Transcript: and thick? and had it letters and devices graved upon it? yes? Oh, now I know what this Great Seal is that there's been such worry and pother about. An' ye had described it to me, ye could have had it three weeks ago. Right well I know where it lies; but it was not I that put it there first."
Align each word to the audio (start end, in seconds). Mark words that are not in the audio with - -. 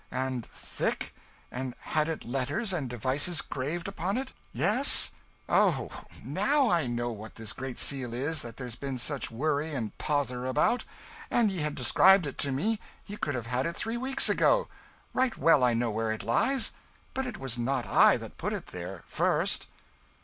and 0.09 0.43
thick? 0.47 1.13
and 1.51 1.75
had 1.81 2.09
it 2.09 2.25
letters 2.25 2.73
and 2.73 2.89
devices 2.89 3.39
graved 3.39 3.87
upon 3.87 4.17
it? 4.17 4.33
yes? 4.51 5.11
Oh, 5.47 5.91
now 6.25 6.71
I 6.71 6.87
know 6.87 7.11
what 7.11 7.35
this 7.35 7.53
Great 7.53 7.77
Seal 7.77 8.11
is 8.11 8.41
that 8.41 8.57
there's 8.57 8.73
been 8.73 8.97
such 8.97 9.29
worry 9.29 9.75
and 9.75 9.95
pother 9.99 10.47
about. 10.47 10.85
An' 11.29 11.51
ye 11.51 11.59
had 11.59 11.75
described 11.75 12.25
it 12.25 12.39
to 12.39 12.51
me, 12.51 12.79
ye 13.05 13.15
could 13.15 13.35
have 13.35 13.45
had 13.45 13.67
it 13.67 13.75
three 13.77 13.95
weeks 13.97 14.27
ago. 14.27 14.67
Right 15.13 15.37
well 15.37 15.63
I 15.63 15.75
know 15.75 15.91
where 15.91 16.11
it 16.11 16.23
lies; 16.23 16.71
but 17.13 17.27
it 17.27 17.37
was 17.37 17.59
not 17.59 17.85
I 17.85 18.17
that 18.17 18.39
put 18.39 18.53
it 18.53 18.65
there 18.73 19.03
first." 19.05 19.67